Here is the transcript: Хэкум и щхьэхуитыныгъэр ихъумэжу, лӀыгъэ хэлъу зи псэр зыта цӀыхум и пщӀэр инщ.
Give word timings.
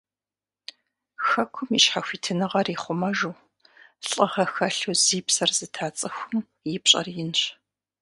Хэкум 1.27 1.69
и 1.77 1.79
щхьэхуитыныгъэр 1.83 2.67
ихъумэжу, 2.73 3.35
лӀыгъэ 4.09 4.45
хэлъу 4.53 4.95
зи 5.03 5.19
псэр 5.25 5.51
зыта 5.57 5.87
цӀыхум 5.97 6.35
и 6.73 6.75
пщӀэр 6.83 7.07
инщ. 7.23 7.41